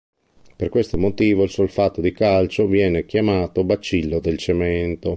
Per 0.55 0.67
questo 0.69 0.97
motivo 0.97 1.43
il 1.43 1.51
solfato 1.51 2.01
di 2.01 2.11
calcio 2.11 2.65
viene 2.65 3.05
chiamato 3.05 3.63
"bacillo 3.63 4.19
del 4.19 4.37
cemento". 4.39 5.09